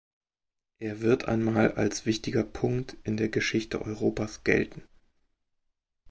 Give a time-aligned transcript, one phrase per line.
[0.79, 4.81] Er wird einmal als wichtiger Punkt in der Geschichte Europas gelten.